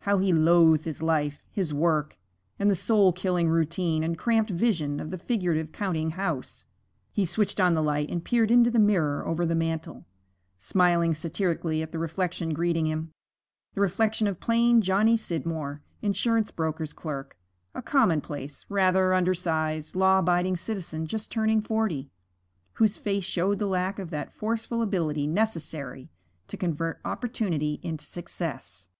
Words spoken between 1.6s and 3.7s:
work, and the soul killing